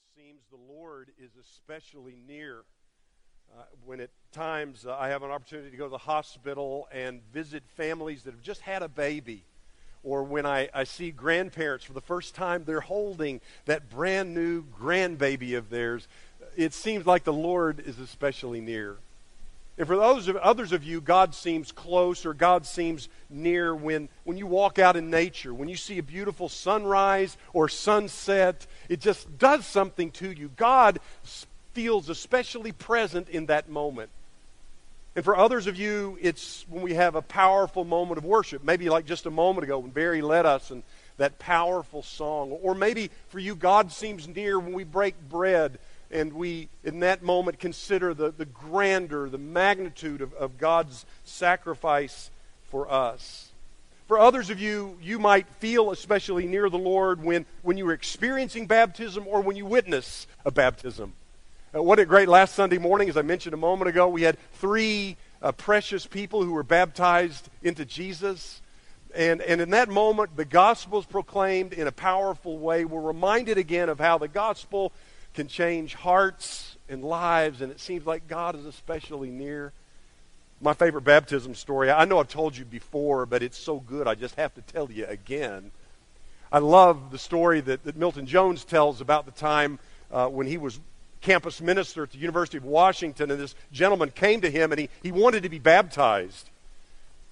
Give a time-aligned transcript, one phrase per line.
[0.00, 2.62] it seems the Lord is especially near.
[3.54, 7.20] Uh, when at times uh, I have an opportunity to go to the hospital and
[7.32, 9.44] visit families that have just had a baby,
[10.02, 14.64] or when I, I see grandparents for the first time, they're holding that brand new
[14.64, 16.08] grandbaby of theirs,
[16.56, 18.96] it seems like the Lord is especially near.
[19.78, 24.08] And for those of, others of you, God seems close or God seems near when,
[24.24, 28.66] when you walk out in nature, when you see a beautiful sunrise or sunset.
[28.88, 30.50] It just does something to you.
[30.56, 31.00] God
[31.72, 34.10] feels especially present in that moment.
[35.14, 38.88] And for others of you, it's when we have a powerful moment of worship, maybe
[38.88, 40.82] like just a moment ago when Barry led us and
[41.18, 42.50] that powerful song.
[42.50, 45.78] Or maybe for you, God seems near when we break bread
[46.12, 52.30] and we, in that moment, consider the, the grandeur, the magnitude of, of God's sacrifice
[52.70, 53.48] for us.
[54.06, 57.94] For others of you, you might feel especially near the Lord when, when you are
[57.94, 61.14] experiencing baptism or when you witness a baptism.
[61.74, 64.36] Uh, what a great last Sunday morning, as I mentioned a moment ago, we had
[64.54, 68.60] three uh, precious people who were baptized into Jesus.
[69.14, 72.84] And, and in that moment, the gospel is proclaimed in a powerful way.
[72.84, 74.92] We're reminded again of how the gospel
[75.34, 79.72] can change hearts and lives, and it seems like God is especially near.
[80.60, 84.14] My favorite baptism story, I know I've told you before, but it's so good, I
[84.14, 85.72] just have to tell you again.
[86.52, 89.78] I love the story that, that Milton Jones tells about the time
[90.10, 90.78] uh, when he was
[91.22, 94.88] campus minister at the University of Washington, and this gentleman came to him and he,
[95.02, 96.50] he wanted to be baptized.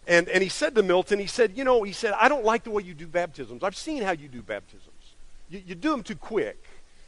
[0.07, 2.65] And, and he said to Milton, he said, You know, he said, I don't like
[2.65, 3.63] the way you do baptisms.
[3.63, 4.87] I've seen how you do baptisms.
[5.51, 6.63] You, you do them too quick.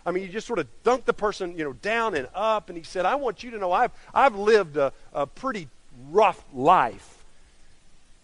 [0.04, 2.68] I mean, you just sort of dunk the person, you know, down and up.
[2.68, 5.68] And he said, I want you to know I've, I've lived a, a pretty
[6.10, 7.24] rough life.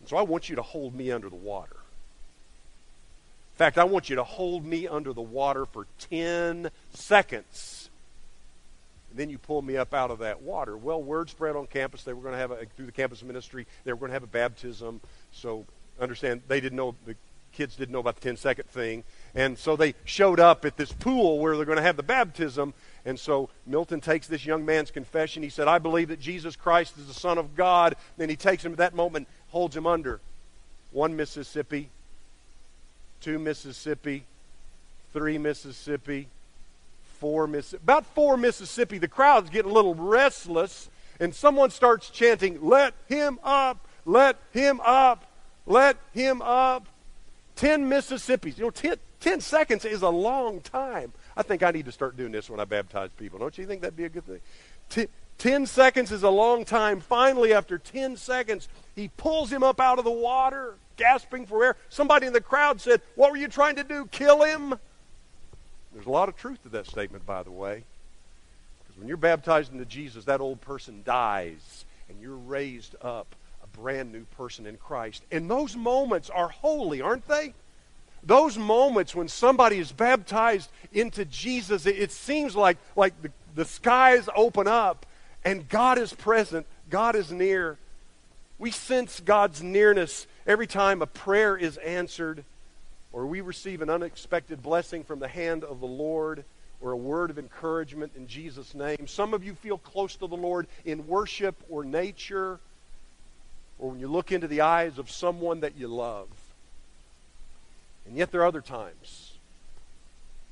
[0.00, 1.76] And so I want you to hold me under the water.
[3.54, 7.90] In fact, I want you to hold me under the water for 10 seconds.
[9.10, 10.76] And then you pull me up out of that water.
[10.76, 12.02] Well, word spread on campus.
[12.02, 14.22] They were going to have a, through the campus ministry, they were going to have
[14.22, 15.00] a baptism.
[15.32, 15.64] So
[16.00, 17.16] understand, they didn't know, the
[17.52, 19.04] kids didn't know about the 10 second thing.
[19.34, 22.74] And so they showed up at this pool where they're going to have the baptism.
[23.04, 25.42] And so Milton takes this young man's confession.
[25.42, 27.96] He said, I believe that Jesus Christ is the Son of God.
[28.16, 30.20] Then he takes him at that moment, holds him under.
[30.90, 31.90] One Mississippi,
[33.20, 34.24] two Mississippi,
[35.12, 36.28] three Mississippi,
[37.18, 37.82] four Mississippi.
[37.82, 40.88] About four Mississippi, the crowd's getting a little restless.
[41.20, 45.24] And someone starts chanting, Let him up, let him up,
[45.66, 46.86] let him up.
[47.56, 48.56] Ten Mississippis.
[48.56, 51.12] You know, ten, 10 seconds is a long time.
[51.36, 53.38] I think I need to start doing this when I baptize people.
[53.38, 54.40] Don't you think that'd be a good thing?
[54.88, 55.08] T-
[55.38, 57.00] 10 seconds is a long time.
[57.00, 61.76] Finally, after 10 seconds, he pulls him up out of the water, gasping for air.
[61.88, 64.06] Somebody in the crowd said, What were you trying to do?
[64.10, 64.74] Kill him?
[65.92, 67.84] There's a lot of truth to that statement, by the way.
[68.80, 73.66] Because when you're baptized into Jesus, that old person dies, and you're raised up a
[73.76, 75.22] brand new person in Christ.
[75.30, 77.54] And those moments are holy, aren't they?
[78.28, 83.64] Those moments when somebody is baptized into Jesus, it, it seems like, like the, the
[83.64, 85.06] skies open up
[85.44, 87.78] and God is present, God is near.
[88.58, 92.44] We sense God's nearness every time a prayer is answered
[93.12, 96.44] or we receive an unexpected blessing from the hand of the Lord
[96.82, 99.06] or a word of encouragement in Jesus' name.
[99.06, 102.60] Some of you feel close to the Lord in worship or nature
[103.78, 106.28] or when you look into the eyes of someone that you love.
[108.08, 109.34] And yet there are other times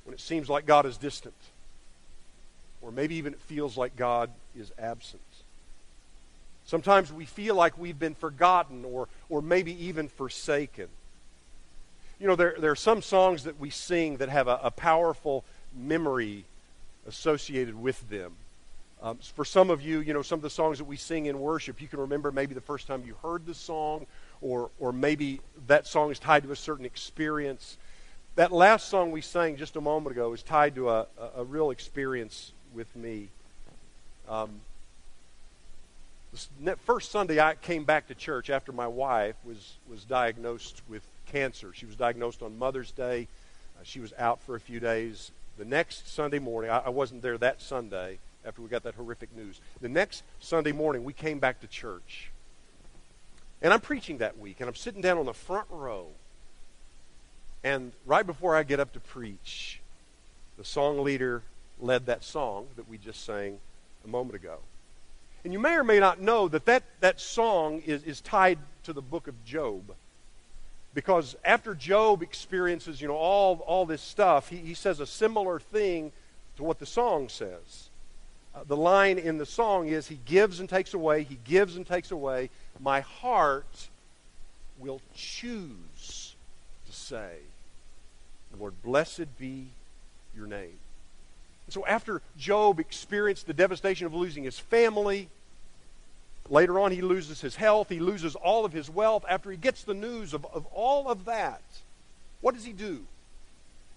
[0.05, 1.34] when it seems like God is distant,
[2.83, 5.22] or maybe even it feels like God is absent.
[6.66, 10.89] Sometimes we feel like we've been forgotten or, or maybe even forsaken.
[12.21, 15.43] You know, there, there are some songs that we sing that have a, a powerful
[15.75, 16.45] memory
[17.06, 18.33] associated with them.
[19.03, 21.41] Um, for some of you, you know, some of the songs that we sing in
[21.41, 24.06] worship, you can remember maybe the first time you heard the song
[24.41, 27.76] or, or maybe that song is tied to a certain experience.
[28.36, 31.70] That last song we sang just a moment ago is tied to a, a, real
[31.70, 33.28] experience with me.
[34.28, 34.60] Um,
[36.84, 41.72] first Sunday I came back to church after my wife was, was diagnosed with cancer.
[41.74, 43.28] She was diagnosed on Mother's Day.
[43.78, 45.30] Uh, she was out for a few days.
[45.59, 49.34] The next Sunday morning, I, I wasn't there that Sunday after we got that horrific
[49.36, 49.60] news.
[49.80, 52.30] The next Sunday morning, we came back to church.
[53.62, 56.08] And I'm preaching that week, and I'm sitting down on the front row.
[57.64, 59.80] And right before I get up to preach,
[60.58, 61.42] the song leader
[61.80, 63.58] led that song that we just sang
[64.04, 64.58] a moment ago.
[65.44, 68.92] And you may or may not know that that, that song is, is tied to
[68.92, 69.94] the book of Job.
[70.94, 75.60] Because after Job experiences, you know, all, all this stuff, he, he says a similar
[75.60, 76.12] thing
[76.56, 77.91] to what the song says.
[78.54, 81.86] Uh, the line in the song is He gives and takes away, He gives and
[81.86, 82.48] takes away.
[82.81, 83.89] My heart
[84.78, 86.34] will choose
[86.87, 87.39] to say,
[88.59, 89.69] Lord, blessed be
[90.37, 90.78] your name.
[91.69, 95.28] so after Job experienced the devastation of losing his family,
[96.49, 99.25] later on he loses his health, he loses all of his wealth.
[99.28, 101.63] After he gets the news of, of all of that,
[102.41, 103.05] what does he do?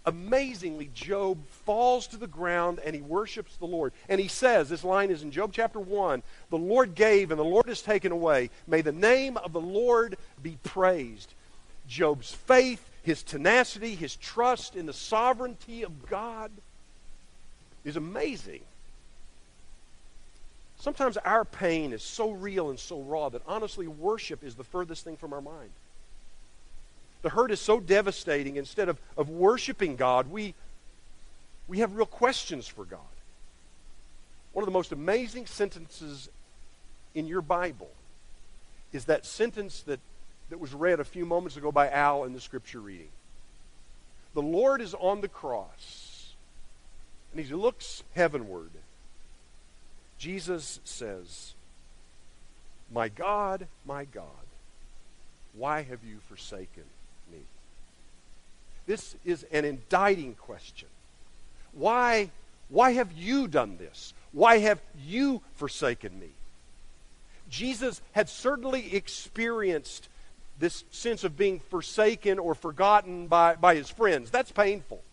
[0.06, 3.94] Amazingly, Job falls to the ground and he worships the Lord.
[4.08, 7.44] And he says, this line is in Job chapter 1 The Lord gave and the
[7.44, 8.50] Lord has taken away.
[8.66, 11.34] May the name of the Lord be praised.
[11.88, 16.52] Job's faith his tenacity, his trust in the sovereignty of God
[17.84, 18.62] is amazing.
[20.80, 25.04] Sometimes our pain is so real and so raw that honestly, worship is the furthest
[25.04, 25.72] thing from our mind.
[27.22, 30.54] The hurt is so devastating, instead of, of worshiping God, we,
[31.68, 33.00] we have real questions for God.
[34.54, 36.30] One of the most amazing sentences
[37.14, 37.92] in your Bible
[38.94, 40.00] is that sentence that
[40.50, 43.10] that was read a few moments ago by Al in the scripture reading.
[44.34, 46.34] The Lord is on the cross,
[47.32, 48.72] and he looks heavenward.
[50.18, 51.54] Jesus says,
[52.92, 54.26] My God, my God,
[55.54, 56.99] why have you forsaken me?
[58.90, 60.88] This is an indicting question.
[61.74, 62.32] Why,
[62.70, 64.16] why have you done this?
[64.32, 66.30] Why have you forsaken me?
[67.52, 70.10] Jesus had certainly experienced
[70.58, 74.32] this sense of being forsaken or forgotten by, by his friends.
[74.32, 75.04] That's painful.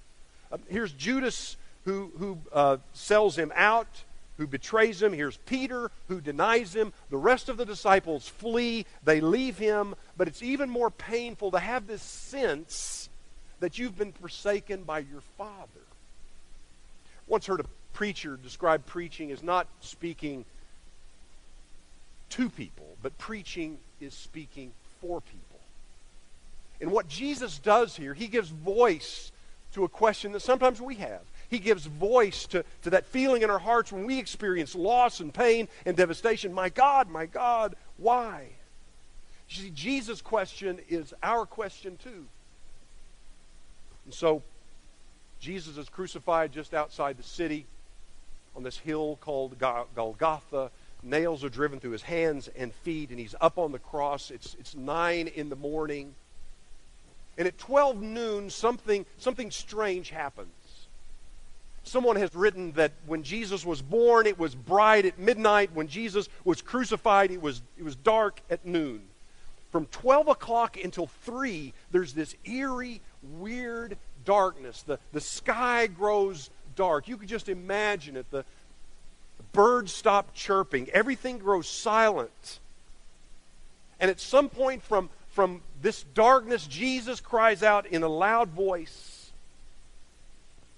[0.51, 4.05] Uh, here's Judas who, who uh, sells him out,
[4.39, 5.13] who betrays him.
[5.13, 6.95] Here's Peter who denies him.
[7.11, 9.97] The rest of the disciples flee, they leave him.
[10.17, 13.06] But it's even more painful to have this sense
[13.61, 15.81] that you've been forsaken by your Father.
[17.27, 20.45] Once heard a preacher describe preaching as not speaking
[22.31, 25.61] to people, but preaching is speaking for people.
[26.81, 29.33] And what Jesus does here, he gives voice
[29.73, 31.23] to a question that sometimes we have.
[31.49, 35.33] He gives voice to, to that feeling in our hearts when we experience loss and
[35.33, 36.53] pain and devastation.
[36.53, 38.49] My God, my God, why?
[39.49, 42.27] You see, Jesus' question is our question too.
[44.07, 44.43] And so,
[45.39, 47.67] Jesus is crucified just outside the city
[48.57, 50.71] on this hill called Golgotha
[51.07, 54.31] nails are driven through his hands and feet, and he's up on the cross.
[54.31, 56.15] It's, it's 9 in the morning.
[57.39, 60.51] And at 12 noon, something, something strange happens.
[61.85, 65.71] Someone has written that when Jesus was born, it was bright at midnight.
[65.73, 69.03] When Jesus was crucified, it was, it was dark at noon.
[69.71, 73.01] From 12 o'clock until 3, there's this eerie,
[73.39, 74.83] weird darkness.
[74.83, 77.09] The, the sky grows dark.
[77.09, 78.31] You could just imagine it.
[78.31, 78.45] The,
[79.57, 82.61] birds stop chirping, everything grows silent.
[83.99, 89.31] And at some point from, from this darkness, Jesus cries out in a loud voice.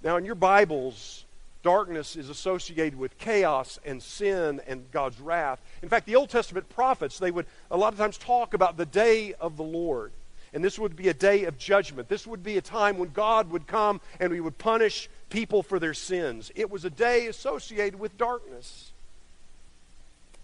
[0.04, 1.24] Now, in your Bibles,
[1.64, 5.60] darkness is associated with chaos and sin and God's wrath.
[5.82, 8.86] In fact, the Old Testament prophets, they would a lot of times talk about the
[8.86, 10.12] day of the Lord.
[10.52, 12.08] And this would be a day of judgment.
[12.08, 15.78] This would be a time when God would come and we would punish people for
[15.78, 16.50] their sins.
[16.54, 18.92] It was a day associated with darkness.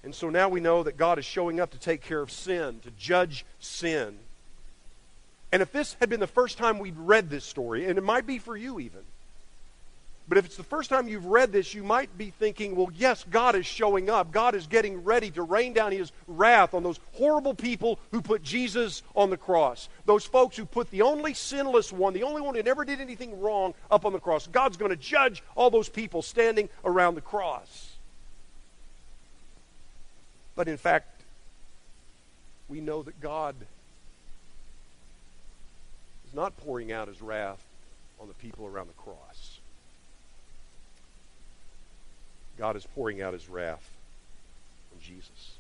[0.03, 2.81] And so now we know that God is showing up to take care of sin,
[2.81, 4.19] to judge sin.
[5.51, 8.27] And if this had been the first time we'd read this story, and it might
[8.27, 9.01] be for you even,
[10.27, 13.25] but if it's the first time you've read this, you might be thinking, well, yes,
[13.31, 14.33] God is showing up.
[14.33, 18.43] God is getting ready to rain down his wrath on those horrible people who put
[18.43, 19.91] Jesus on the cross.
[20.07, 23.39] Those folks who put the only sinless one, the only one who never did anything
[23.39, 24.47] wrong, up on the cross.
[24.47, 27.91] God's going to judge all those people standing around the cross.
[30.57, 31.21] But in fact,
[32.71, 33.57] we know that God
[36.27, 37.63] is not pouring out his wrath
[38.19, 39.54] on the people around the cross.
[42.59, 43.89] God is pouring out his wrath
[44.93, 45.55] on Jesus.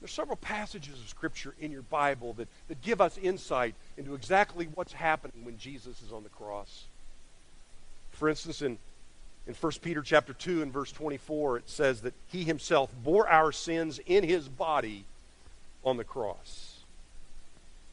[0.00, 4.68] There's several passages of Scripture in your Bible that, that give us insight into exactly
[4.74, 6.84] what's happening when Jesus is on the cross.
[8.10, 8.78] For instance, in,
[9.46, 13.52] in 1 Peter chapter 2 and verse 24, it says that he himself bore our
[13.52, 15.04] sins in his body
[15.84, 16.80] on the cross.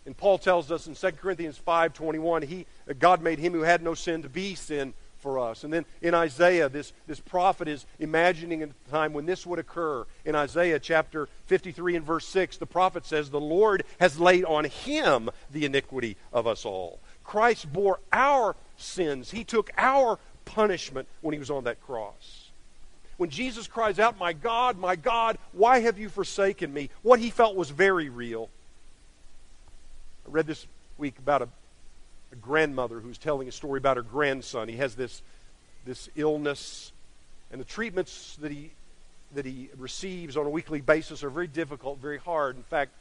[0.08, 2.66] And Paul tells us in 2 Corinthians 5.21, he,
[2.98, 5.64] God made him who had no sin to be sin for us.
[5.64, 10.06] And then in Isaiah, this, this prophet is imagining a time when this would occur.
[10.26, 14.66] In Isaiah chapter 53 and verse 6, the prophet says, The Lord has laid on
[14.66, 17.00] him the iniquity of us all.
[17.24, 22.50] Christ bore our sins, he took our punishment when he was on that cross.
[23.18, 26.90] When Jesus cries out, My God, my God, why have you forsaken me?
[27.02, 28.50] What he felt was very real.
[30.26, 30.66] I read this
[30.98, 31.50] week about a,
[32.32, 34.68] a grandmother who's telling a story about her grandson.
[34.68, 35.22] He has this,
[35.86, 36.92] this illness,
[37.52, 38.72] and the treatments that he,
[39.34, 42.56] that he receives on a weekly basis are very difficult, very hard.
[42.56, 42.92] In fact,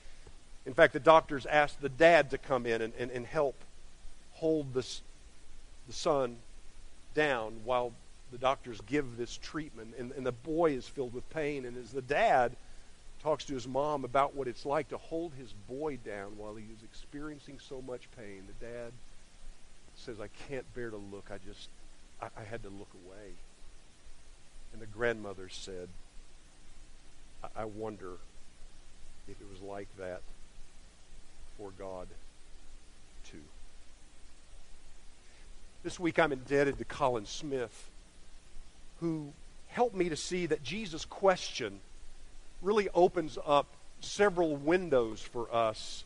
[0.66, 3.54] in fact, the doctors asked the dad to come in and, and, and help
[4.35, 5.00] hold this,
[5.87, 6.37] the son
[7.14, 7.92] down while
[8.30, 9.94] the doctors give this treatment.
[9.99, 11.64] And, and the boy is filled with pain.
[11.64, 12.52] And as the dad
[13.23, 16.64] talks to his mom about what it's like to hold his boy down while he
[16.64, 18.92] is experiencing so much pain, the dad
[19.98, 21.26] says, I can't bear to look.
[21.30, 21.68] I just,
[22.22, 23.32] I, I had to look away.
[24.72, 25.88] And the grandmother said,
[27.42, 28.12] I, I wonder
[29.28, 30.22] if it was like that
[31.56, 32.08] for God
[33.30, 33.38] too.
[35.82, 37.90] This week I'm indebted to Colin Smith,
[39.00, 39.32] who
[39.68, 41.80] helped me to see that Jesus' question
[42.62, 43.66] really opens up
[44.00, 46.04] several windows for us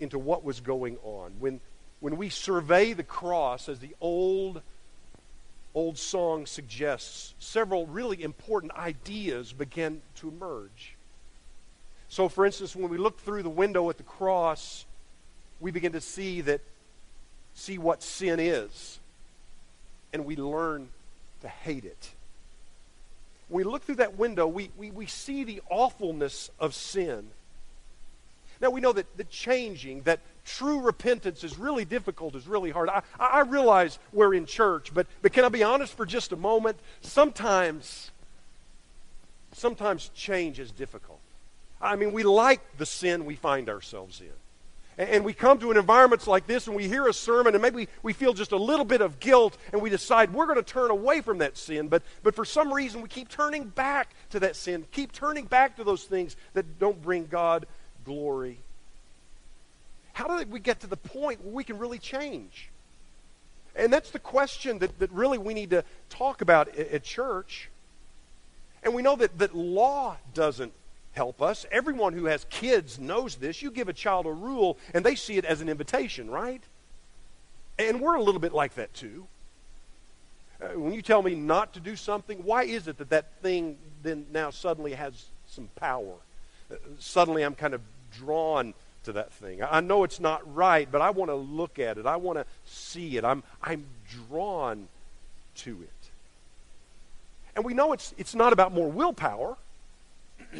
[0.00, 1.32] into what was going on.
[1.38, 1.60] When,
[2.02, 4.60] when we survey the cross, as the old,
[5.72, 10.96] old song suggests, several really important ideas begin to emerge.
[12.08, 14.84] So, for instance, when we look through the window at the cross,
[15.60, 16.60] we begin to see that
[17.54, 18.98] see what sin is
[20.12, 20.88] and we learn
[21.42, 22.10] to hate it.
[23.48, 27.28] When we look through that window, we, we, we see the awfulness of sin.
[28.60, 32.88] Now, we know that the changing, that true repentance is really difficult, is really hard.
[32.88, 36.36] I, I realize we're in church, but, but can I be honest for just a
[36.36, 36.78] moment?
[37.00, 38.10] Sometimes,
[39.52, 41.20] sometimes change is difficult.
[41.80, 44.32] I mean, we like the sin we find ourselves in
[44.98, 47.88] and we come to an environment like this and we hear a sermon and maybe
[48.02, 50.90] we feel just a little bit of guilt and we decide we're going to turn
[50.90, 54.56] away from that sin but, but for some reason we keep turning back to that
[54.56, 57.66] sin keep turning back to those things that don't bring god
[58.04, 58.58] glory
[60.12, 62.68] how do we get to the point where we can really change
[63.74, 67.70] and that's the question that, that really we need to talk about at, at church
[68.82, 70.72] and we know that, that law doesn't
[71.12, 71.66] help us.
[71.70, 73.62] Everyone who has kids knows this.
[73.62, 76.62] You give a child a rule, and they see it as an invitation, right?
[77.78, 79.26] And we're a little bit like that too.
[80.60, 83.76] Uh, when you tell me not to do something, why is it that that thing
[84.02, 86.14] then now suddenly has some power?
[86.70, 87.80] Uh, suddenly I'm kind of
[88.12, 89.62] drawn to that thing.
[89.62, 92.06] I know it's not right, but I want to look at it.
[92.06, 93.24] I want to see it.
[93.24, 93.84] I'm, I'm
[94.28, 94.88] drawn
[95.56, 95.90] to it.
[97.54, 99.56] And we know it's, it's not about more willpower.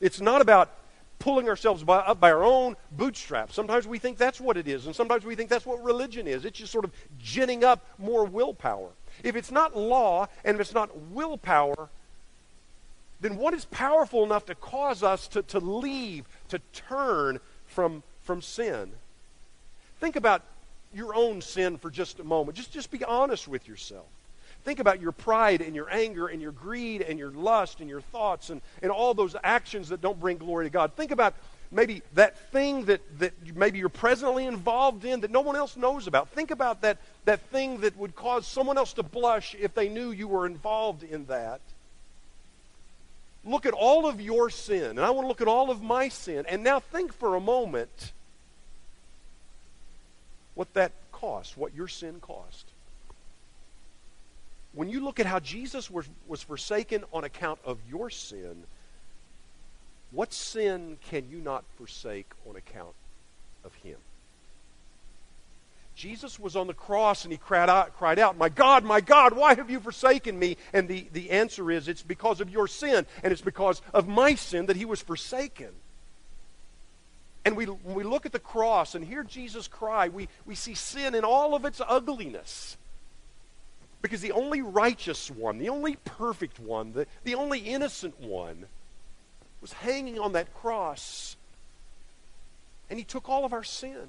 [0.00, 0.70] It's not about
[1.18, 3.54] pulling ourselves by, up by our own bootstraps.
[3.54, 6.44] Sometimes we think that's what it is, and sometimes we think that's what religion is.
[6.44, 8.88] It's just sort of ginning up more willpower.
[9.22, 11.90] If it's not law and if it's not willpower,
[13.20, 17.38] then what is powerful enough to cause us to, to leave, to turn
[17.70, 18.90] from, from sin?
[20.00, 20.42] Think about
[20.92, 22.56] your own sin for just a moment.
[22.56, 24.06] Just, just be honest with yourself.
[24.64, 28.00] Think about your pride and your anger and your greed and your lust and your
[28.00, 30.92] thoughts and, and all those actions that don't bring glory to God.
[30.94, 31.34] Think about
[31.70, 36.06] maybe that thing that, that maybe you're presently involved in that no one else knows
[36.06, 36.28] about.
[36.30, 40.10] Think about that, that thing that would cause someone else to blush if they knew
[40.10, 41.60] you were involved in that.
[43.44, 46.08] Look at all of your sin, and I want to look at all of my
[46.08, 46.44] sin.
[46.48, 48.12] And now think for a moment
[50.54, 52.66] what that cost, what your sin cost
[54.72, 58.64] when you look at how Jesus was, was forsaken on account of your sin,
[60.12, 62.94] what sin can you not forsake on account
[63.64, 63.98] of him?
[66.00, 69.36] Jesus was on the cross and he cried out, cried out, My God, my God,
[69.36, 70.56] why have you forsaken me?
[70.72, 74.34] And the, the answer is, It's because of your sin, and it's because of my
[74.34, 75.68] sin that he was forsaken.
[77.44, 80.72] And we, when we look at the cross and hear Jesus cry, we, we see
[80.72, 82.78] sin in all of its ugliness.
[84.00, 88.64] Because the only righteous one, the only perfect one, the, the only innocent one
[89.60, 91.36] was hanging on that cross.
[92.88, 94.08] And he took all of our sin.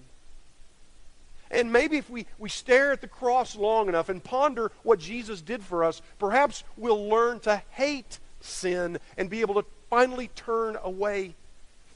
[1.51, 5.41] And maybe if we, we stare at the cross long enough and ponder what Jesus
[5.41, 10.77] did for us, perhaps we'll learn to hate sin and be able to finally turn
[10.81, 11.35] away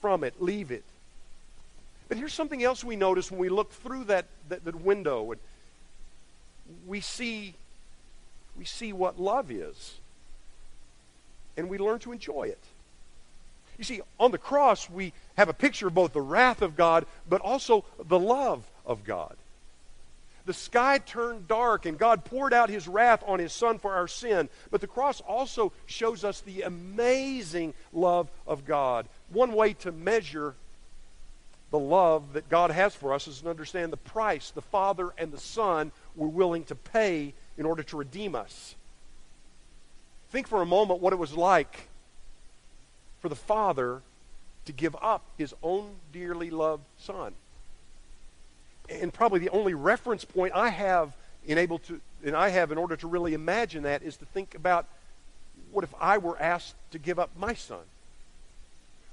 [0.02, 0.84] from it, leave it.
[2.10, 5.32] But here's something else we notice when we look through that, that, that window.
[5.32, 5.42] And
[6.86, 7.56] we see
[8.58, 9.96] we see what love is.
[11.58, 12.60] And we learn to enjoy it.
[13.78, 17.06] You see, on the cross, we have a picture of both the wrath of God,
[17.28, 19.36] but also the love of God.
[20.46, 24.08] The sky turned dark and God poured out his wrath on his son for our
[24.08, 24.50] sin.
[24.70, 29.08] But the cross also shows us the amazing love of God.
[29.30, 30.56] One way to measure
[31.72, 35.32] the love that God has for us is to understand the price the Father and
[35.32, 38.76] the Son were willing to pay in order to redeem us.
[40.30, 41.90] Think for a moment what it was like
[43.20, 44.02] for the Father
[44.66, 47.34] to give up his own dearly loved Son.
[48.90, 51.14] And probably the only reference point I have
[51.46, 54.56] in able to and I have in order to really imagine that is to think
[54.56, 54.88] about
[55.72, 57.84] what if I were asked to give up my son?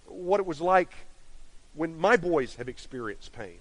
[0.07, 0.93] What it was like
[1.75, 3.59] when my boys have experienced pain.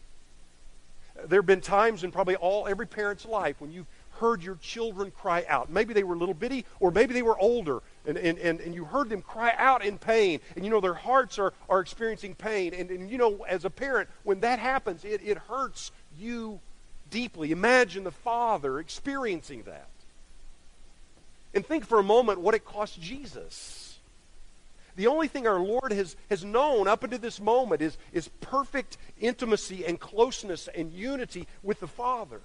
[1.25, 3.87] There have been times in probably all every parent's life when you've
[4.19, 5.69] heard your children cry out.
[5.69, 8.85] Maybe they were little bitty, or maybe they were older, and, and, and, and you
[8.85, 12.73] heard them cry out in pain, and you know their hearts are, are experiencing pain.
[12.73, 16.59] And, and you know, as a parent, when that happens, it, it hurts you
[17.09, 17.51] deeply.
[17.51, 19.87] Imagine the father experiencing that.
[21.53, 23.91] And think for a moment what it cost Jesus
[24.95, 28.97] the only thing our Lord has, has known up until this moment is, is perfect
[29.19, 32.41] intimacy and closeness and unity with the Father.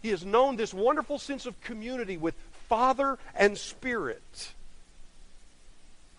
[0.00, 2.34] He has known this wonderful sense of community with
[2.68, 4.52] Father and Spirit.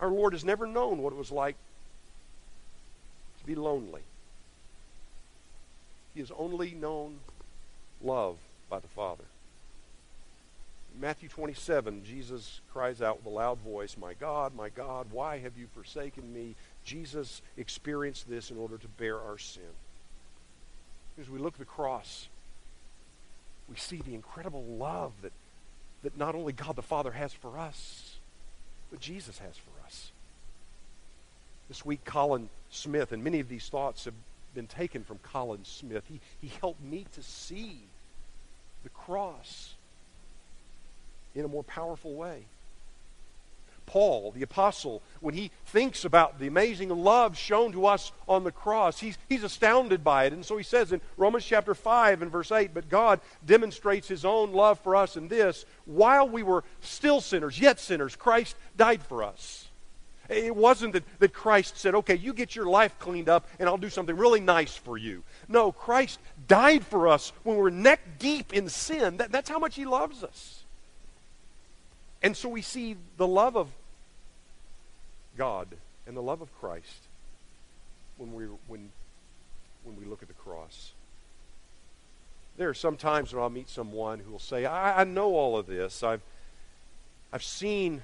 [0.00, 1.56] Our Lord has never known what it was like
[3.40, 4.02] to be lonely.
[6.14, 7.18] He has only known
[8.00, 8.36] love
[8.70, 9.24] by the Father.
[11.00, 15.58] Matthew 27, Jesus cries out with a loud voice, My God, my God, why have
[15.58, 16.54] you forsaken me?
[16.84, 19.62] Jesus experienced this in order to bear our sin.
[21.20, 22.28] As we look at the cross,
[23.68, 25.32] we see the incredible love that,
[26.04, 28.16] that not only God the Father has for us,
[28.90, 30.12] but Jesus has for us.
[31.68, 34.14] This week, Colin Smith, and many of these thoughts have
[34.54, 36.04] been taken from Colin Smith.
[36.08, 37.80] He, he helped me to see
[38.82, 39.74] the cross
[41.34, 42.44] in a more powerful way.
[43.86, 48.52] Paul, the apostle, when he thinks about the amazing love shown to us on the
[48.52, 50.32] cross, he's, he's astounded by it.
[50.32, 54.24] And so he says in Romans chapter 5 and verse 8, But God demonstrates his
[54.24, 59.02] own love for us in this while we were still sinners, yet sinners, Christ died
[59.02, 59.63] for us.
[60.28, 63.76] It wasn't that, that Christ said, okay, you get your life cleaned up and I'll
[63.76, 65.22] do something really nice for you.
[65.48, 69.18] No, Christ died for us when we're neck deep in sin.
[69.18, 70.62] That, that's how much he loves us.
[72.22, 73.68] And so we see the love of
[75.36, 75.68] God
[76.06, 77.02] and the love of Christ
[78.16, 78.90] when we, when,
[79.84, 80.92] when we look at the cross.
[82.56, 85.58] There are some times when I'll meet someone who will say, I, I know all
[85.58, 86.02] of this.
[86.02, 86.22] I've,
[87.32, 88.00] I've seen,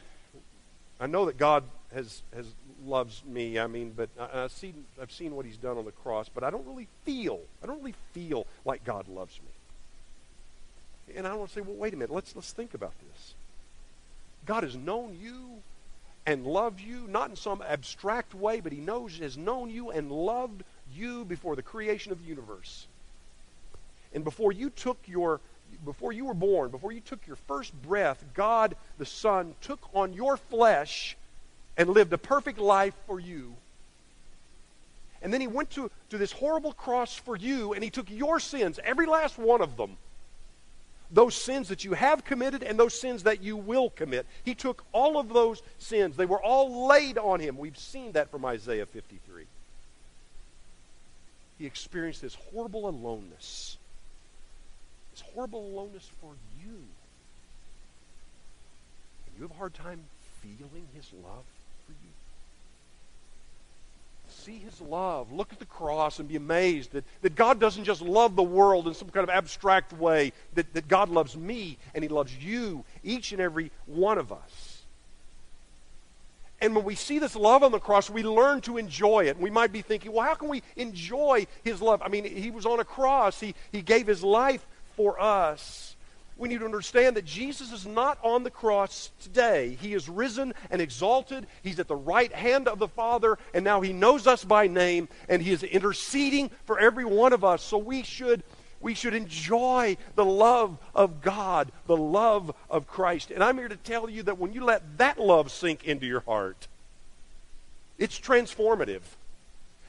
[0.99, 2.47] I know that God has, has
[2.85, 3.59] loves me.
[3.59, 6.45] I mean, but I, I've, seen, I've seen what he's done on the cross, but
[6.45, 11.17] I don't really feel, I don't really feel like God loves me.
[11.17, 12.15] And I want to say, well, wait a minute.
[12.15, 13.35] Let's, let's think about this.
[14.47, 15.63] God has known you
[16.27, 20.13] and loved you, not in some abstract way, but He knows, has known you and
[20.13, 20.63] loved
[20.95, 22.87] you before the creation of the universe.
[24.13, 25.41] And before you took your
[25.85, 30.13] before you were born, before you took your first breath, God the Son took on
[30.13, 31.17] your flesh
[31.81, 33.55] and lived a perfect life for you.
[35.23, 38.39] And then he went to, to this horrible cross for you, and he took your
[38.39, 39.97] sins, every last one of them,
[41.11, 44.27] those sins that you have committed and those sins that you will commit.
[44.45, 46.17] He took all of those sins.
[46.19, 47.57] They were all laid on him.
[47.57, 49.45] We've seen that from Isaiah 53.
[51.59, 53.79] He experienced this horrible aloneness.
[55.13, 56.75] This horrible aloneness for you.
[59.27, 60.03] And you have a hard time
[60.43, 61.45] feeling his love
[64.31, 68.03] see his love, look at the cross, and be amazed that, that God doesn't just
[68.03, 72.03] love the world in some kind of abstract way, that, that God loves me and
[72.05, 74.83] he loves you, each and every one of us.
[76.61, 79.39] And when we see this love on the cross, we learn to enjoy it.
[79.39, 82.03] We might be thinking, well, how can we enjoy his love?
[82.03, 84.67] I mean, he was on a cross, he, he gave his life
[84.97, 85.90] for us
[86.41, 89.77] we need to understand that Jesus is not on the cross today.
[89.79, 91.47] He is risen and exalted.
[91.63, 95.11] He's at the right hand of the Father, and now He knows us by name,
[95.29, 97.63] and He is interceding for every one of us.
[97.63, 98.43] So we should,
[98.81, 103.31] we should enjoy the love of God, the love of Christ.
[103.31, 106.21] And I'm here to tell you that when you let that love sink into your
[106.21, 106.69] heart,
[107.99, 109.03] it's transformative.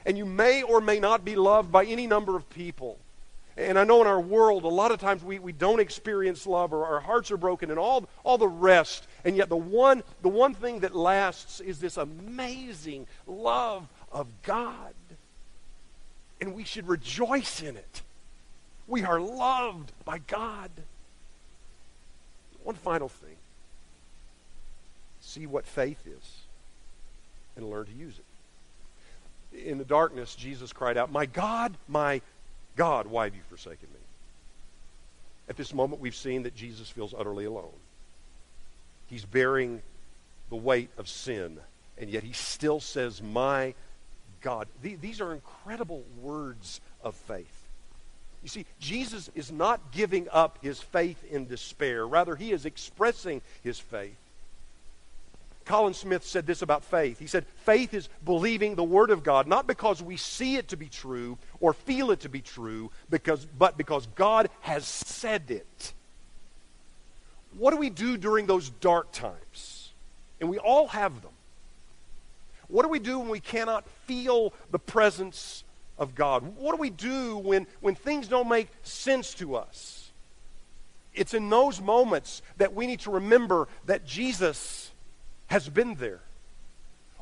[0.04, 2.98] And you may or may not be loved by any number of people.
[3.56, 6.72] And I know in our world, a lot of times we, we don't experience love
[6.72, 9.06] or our hearts are broken and all, all the rest.
[9.24, 14.94] And yet the one, the one thing that lasts is this amazing love of God.
[16.40, 18.02] And we should rejoice in it.
[18.88, 20.70] We are loved by God.
[22.64, 23.36] One final thing
[25.20, 26.42] see what faith is
[27.56, 29.66] and learn to use it.
[29.66, 32.20] In the darkness, Jesus cried out, My God, my
[32.76, 34.00] God, why have you forsaken me?
[35.48, 37.72] At this moment, we've seen that Jesus feels utterly alone.
[39.08, 39.82] He's bearing
[40.48, 41.58] the weight of sin,
[41.98, 43.74] and yet he still says, My
[44.40, 44.68] God.
[44.82, 47.46] These are incredible words of faith.
[48.42, 52.06] You see, Jesus is not giving up his faith in despair.
[52.06, 54.16] Rather, he is expressing his faith.
[55.64, 57.18] Colin Smith said this about faith.
[57.18, 60.76] He said, Faith is believing the Word of God, not because we see it to
[60.76, 65.92] be true or feel it to be true, because, but because God has said it.
[67.56, 69.90] What do we do during those dark times?
[70.40, 71.32] And we all have them.
[72.68, 75.64] What do we do when we cannot feel the presence
[75.98, 76.56] of God?
[76.56, 80.10] What do we do when, when things don't make sense to us?
[81.14, 84.91] It's in those moments that we need to remember that Jesus
[85.46, 86.20] has been there.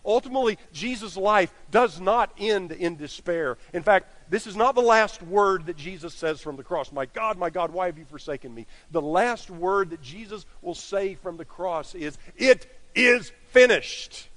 [0.04, 3.58] Ultimately, Jesus' life does not end in despair.
[3.72, 6.92] In fact, this is not the last word that Jesus says from the cross.
[6.92, 8.66] My God, my God, why have you forsaken me?
[8.90, 14.28] The last word that Jesus will say from the cross is, It is finished.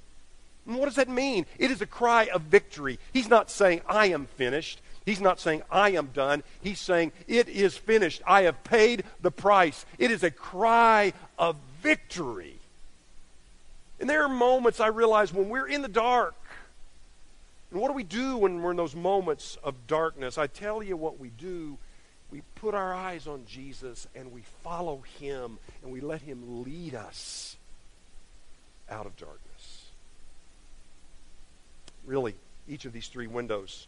[0.65, 1.45] And what does that mean?
[1.57, 2.99] It is a cry of victory.
[3.11, 4.81] He's not saying, I am finished.
[5.05, 6.43] He's not saying, I am done.
[6.61, 8.21] He's saying, It is finished.
[8.25, 9.85] I have paid the price.
[9.97, 12.59] It is a cry of victory.
[14.03, 16.35] And there are moments I realize when we're in the dark.
[17.71, 20.37] And what do we do when we're in those moments of darkness?
[20.37, 21.77] I tell you what we do.
[22.29, 26.95] We put our eyes on Jesus and we follow him and we let him lead
[26.95, 27.55] us
[28.89, 29.85] out of darkness.
[32.05, 32.35] Really,
[32.67, 33.87] each of these three windows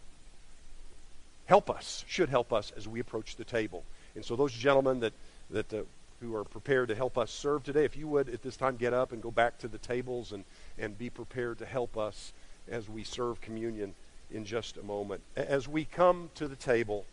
[1.43, 3.83] help us, should help us as we approach the table.
[4.15, 5.11] And so those gentlemen that,
[5.49, 5.81] that uh,
[6.21, 7.85] who are prepared to help us serve today.
[7.85, 10.43] If you would, at this time, get up and go back to the tables and,
[10.77, 12.33] and be prepared to help us
[12.69, 13.93] as we serve communion
[14.31, 15.21] in just a moment.
[15.35, 17.05] As we come to the table,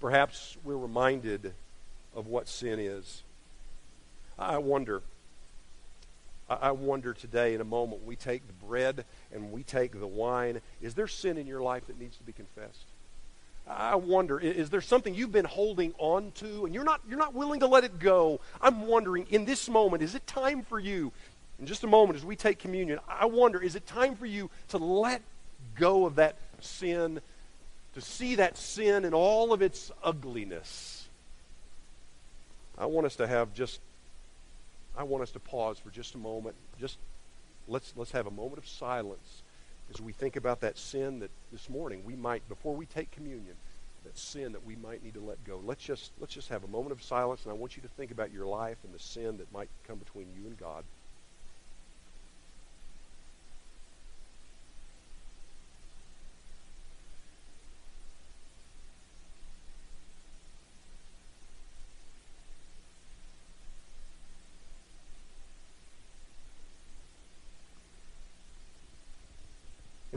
[0.00, 1.52] perhaps we're reminded
[2.14, 3.22] of what sin is.
[4.38, 5.02] I wonder.
[6.48, 10.60] I wonder today, in a moment, we take the bread and we take the wine.
[10.82, 12.89] Is there sin in your life that needs to be confessed?
[13.76, 17.34] I wonder, is there something you've been holding on to and you're not, you're not
[17.34, 18.40] willing to let it go?
[18.60, 21.12] I'm wondering, in this moment, is it time for you,
[21.58, 24.50] in just a moment as we take communion, I wonder, is it time for you
[24.68, 25.22] to let
[25.76, 27.20] go of that sin,
[27.94, 31.08] to see that sin in all of its ugliness?
[32.76, 33.78] I want us to have just,
[34.96, 36.56] I want us to pause for just a moment.
[36.80, 36.98] Just
[37.68, 39.42] let's, let's have a moment of silence
[39.92, 43.54] as we think about that sin that this morning we might, before we take communion,
[44.04, 45.60] that sin that we might need to let go.
[45.64, 48.10] Let's just, let's just have a moment of silence, and I want you to think
[48.10, 50.84] about your life and the sin that might come between you and God.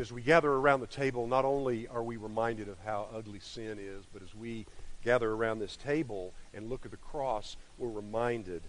[0.03, 3.77] As we gather around the table, not only are we reminded of how ugly sin
[3.79, 4.65] is, but as we
[5.01, 8.61] gather around this table and look at the cross, we're reminded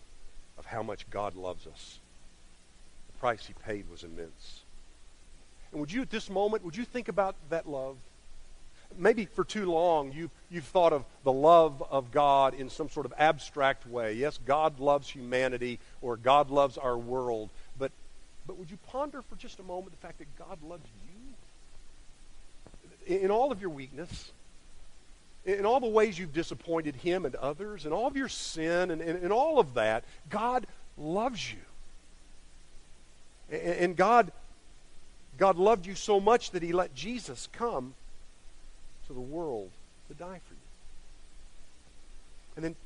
[0.56, 1.98] of how much God loves us.
[3.08, 4.62] The price he paid was immense.
[5.72, 7.96] And would you, at this moment, would you think about that love?
[8.96, 13.06] Maybe for too long you, you've thought of the love of God in some sort
[13.06, 14.12] of abstract way.
[14.12, 17.50] Yes, God loves humanity or God loves our world.
[17.76, 17.90] But,
[18.46, 21.03] but would you ponder for just a moment the fact that God loves you?
[23.06, 24.32] In all of your weakness,
[25.44, 29.00] in all the ways you've disappointed him and others, in all of your sin and,
[29.02, 31.58] and all of that, God loves you.
[33.50, 34.32] And, and God,
[35.36, 37.94] God loved you so much that he let Jesus come
[39.06, 39.70] to the world
[40.08, 40.60] to die for you.
[42.56, 42.76] And then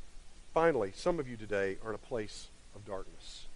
[0.55, 3.48] finally, some of you today are in a place of darkness.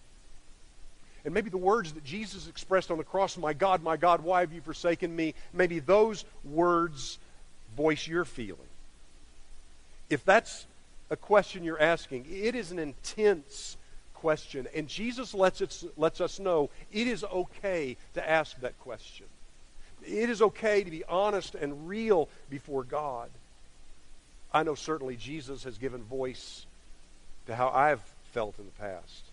[1.25, 4.41] And maybe the words that Jesus expressed on the cross, My God, my God, why
[4.41, 5.33] have you forsaken me?
[5.53, 7.17] Maybe those words
[7.77, 8.59] voice your feeling.
[10.09, 10.65] If that's
[11.09, 13.77] a question you're asking, it is an intense
[14.13, 14.67] question.
[14.75, 19.25] And Jesus lets, it, lets us know it is okay to ask that question.
[20.05, 23.29] It is okay to be honest and real before God.
[24.53, 26.65] I know certainly Jesus has given voice
[27.47, 28.01] to how I've
[28.33, 29.23] felt in the past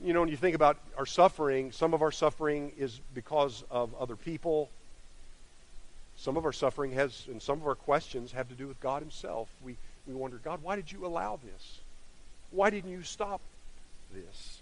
[0.00, 3.94] you know, when you think about our suffering, some of our suffering is because of
[4.00, 4.70] other people.
[6.16, 9.02] Some of our suffering has, and some of our questions have to do with God
[9.02, 9.48] Himself.
[9.64, 9.76] We,
[10.06, 11.80] we wonder, God, why did you allow this?
[12.50, 13.40] Why didn't you stop
[14.12, 14.60] this?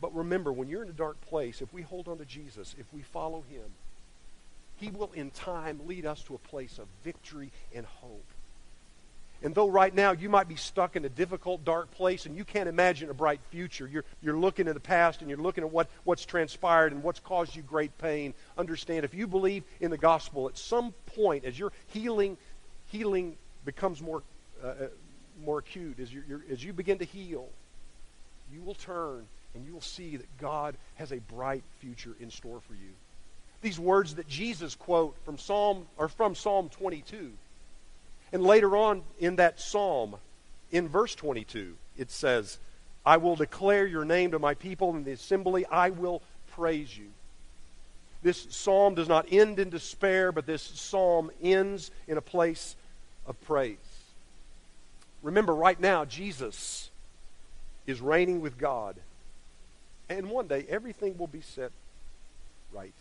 [0.00, 2.92] But remember, when you're in a dark place, if we hold on to Jesus, if
[2.92, 3.64] we follow Him,
[4.78, 8.26] He will in time lead us to a place of victory and hope.
[9.42, 12.44] And though right now you might be stuck in a difficult, dark place and you
[12.44, 15.70] can't imagine a bright future, you're, you're looking at the past and you're looking at
[15.70, 18.34] what, what's transpired and what's caused you great pain.
[18.56, 22.36] Understand, if you believe in the gospel, at some point, as your healing,
[22.86, 24.22] healing becomes more,
[24.62, 24.74] uh, uh
[25.44, 27.48] more acute, as, you as you begin to heal,
[28.52, 32.60] you will turn and you will see that God has a bright future in store
[32.60, 32.90] for you.
[33.60, 37.32] These words that Jesus quote from Psalm or from Psalm 22
[38.32, 40.16] and later on in that psalm,
[40.70, 42.58] in verse 22, it says,
[43.04, 45.66] I will declare your name to my people in the assembly.
[45.66, 47.08] I will praise you.
[48.22, 52.76] This psalm does not end in despair, but this psalm ends in a place
[53.26, 53.76] of praise.
[55.22, 56.90] Remember, right now, Jesus
[57.86, 58.96] is reigning with God.
[60.08, 61.72] And one day, everything will be set
[62.72, 62.94] right.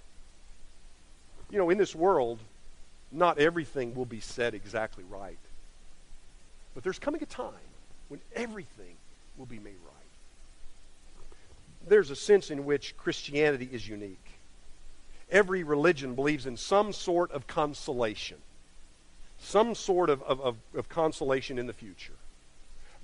[1.51, 2.39] You know, in this world,
[3.11, 5.37] not everything will be said exactly right.
[6.73, 7.53] But there's coming a time
[8.07, 8.95] when everything
[9.37, 11.29] will be made right.
[11.87, 14.17] There's a sense in which Christianity is unique.
[15.29, 18.37] Every religion believes in some sort of consolation,
[19.39, 22.13] some sort of, of, of, of consolation in the future.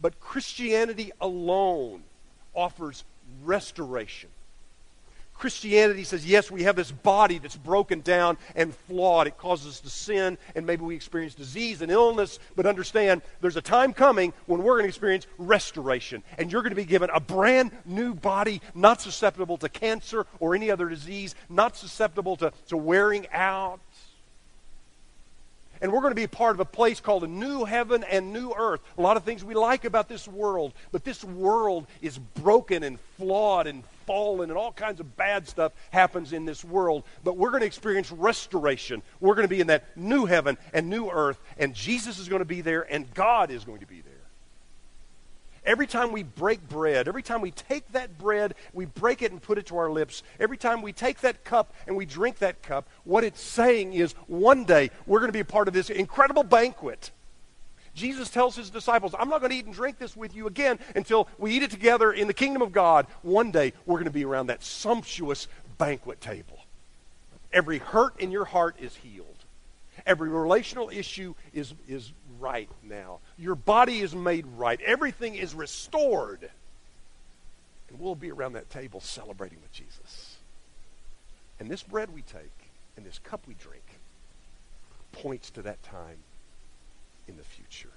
[0.02, 2.04] But Christianity alone
[2.54, 3.04] offers
[3.44, 4.30] restoration
[5.38, 9.28] Christianity says, yes, we have this body that's broken down and flawed.
[9.28, 13.58] It causes us to sin, and maybe we experience disease and illness, but understand there's
[13.58, 16.24] a time coming when we're going to experience restoration.
[16.38, 20.56] And you're going to be given a brand new body, not susceptible to cancer or
[20.56, 23.80] any other disease, not susceptible to, to wearing out.
[25.82, 28.52] And we're going to be part of a place called a new heaven and new
[28.52, 28.82] earth.
[28.98, 33.00] A lot of things we like about this world, but this world is broken and
[33.18, 37.04] flawed and fallen and all kinds of bad stuff happens in this world.
[37.24, 39.04] But we're going to experience restoration.
[39.20, 42.40] We're going to be in that new heaven and new earth, and Jesus is going
[42.40, 44.17] to be there, and God is going to be there.
[45.68, 49.40] Every time we break bread, every time we take that bread, we break it and
[49.40, 50.24] put it to our lips.
[50.40, 54.14] Every time we take that cup and we drink that cup, what it's saying is
[54.26, 57.12] one day we're going to be a part of this incredible banquet
[57.98, 60.78] Jesus tells his disciples, I'm not going to eat and drink this with you again
[60.96, 63.08] until we eat it together in the kingdom of God.
[63.24, 65.48] One day, we're going to be around that sumptuous
[65.80, 66.60] banquet table.
[67.52, 69.26] Every hurt in your heart is healed.
[70.06, 73.20] Every relational issue is, is right now.
[73.38, 74.80] Your body is made right.
[74.82, 76.50] Everything is restored.
[77.90, 80.38] And we'll be around that table celebrating with Jesus.
[81.60, 83.84] And this bread we take and this cup we drink
[85.12, 86.18] points to that time
[87.28, 87.90] in the future.